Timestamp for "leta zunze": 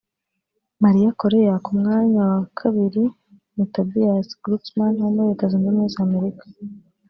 5.29-5.65